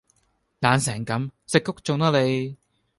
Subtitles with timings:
[0.61, 1.29] 懶成咁！
[1.45, 2.57] 食谷種啦你